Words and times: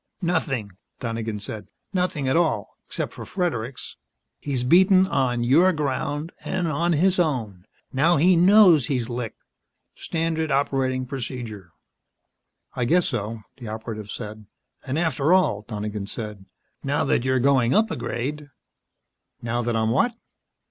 "Nothing," 0.23 0.71
Donegan 0.99 1.39
said. 1.39 1.67
"Nothing 1.93 2.27
at 2.27 2.35
all 2.35 2.75
except 2.87 3.13
for 3.13 3.23
Fredericks. 3.23 3.97
He's 4.39 4.63
been 4.63 4.69
beaten 4.69 5.05
on 5.05 5.43
your 5.43 5.71
ground, 5.73 6.31
and 6.43 6.67
on 6.67 6.93
his 6.93 7.19
own. 7.19 7.67
Now 7.93 8.17
he 8.17 8.35
knows 8.35 8.87
he's 8.87 9.09
licked. 9.09 9.43
Standard 9.93 10.49
operating 10.49 11.05
procedure." 11.05 11.69
"I 12.75 12.85
guess 12.85 13.09
so," 13.09 13.41
the 13.59 13.67
Operative 13.67 14.09
said. 14.09 14.47
"And 14.83 14.97
after 14.97 15.33
all," 15.35 15.61
Donegan 15.67 16.07
said, 16.07 16.45
"now 16.83 17.03
that 17.03 17.23
you're 17.23 17.37
going 17.39 17.75
up 17.75 17.91
a 17.91 17.95
grade" 17.95 18.47
"Now 19.43 19.61
that 19.61 19.75
I'm 19.75 19.91
what?" 19.91 20.13